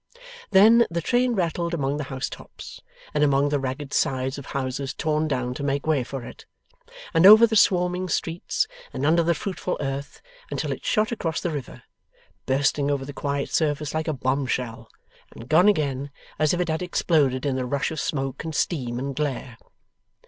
[0.49, 2.81] Then, the train rattled among the house tops,
[3.13, 6.47] and among the ragged sides of houses torn down to make way for it,
[7.13, 10.19] and over the swarming streets, and under the fruitful earth,
[10.49, 11.83] until it shot across the river:
[12.47, 14.89] bursting over the quiet surface like a bomb shell,
[15.35, 16.09] and gone again
[16.39, 19.55] as if it had exploded in the rush of smoke and steam and glare.